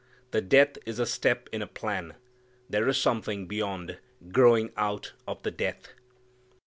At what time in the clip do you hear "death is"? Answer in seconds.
0.41-0.97